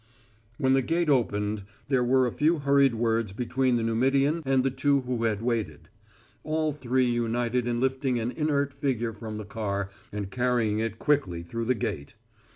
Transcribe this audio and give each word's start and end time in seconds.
When 0.57 0.73
the 0.73 0.81
gate 0.81 1.09
opened, 1.09 1.61
there 1.87 2.03
were 2.03 2.25
a 2.25 2.31
few 2.31 2.57
hurried 2.57 2.95
words 2.95 3.33
between 3.33 3.75
the 3.75 3.83
Numidian 3.83 4.41
and 4.47 4.63
the 4.63 4.71
two 4.71 5.01
who 5.01 5.25
had 5.25 5.43
waited. 5.43 5.89
All 6.43 6.73
three 6.73 7.05
united 7.05 7.67
in 7.67 7.79
lifting 7.79 8.19
an 8.19 8.31
inert 8.31 8.73
figure 8.73 9.13
from 9.13 9.37
the 9.37 9.45
car 9.45 9.91
and 10.11 10.31
carrying 10.31 10.79
it 10.79 10.97
quickly 10.97 11.43
through 11.43 11.65
the 11.65 11.75
gate. 11.75 12.15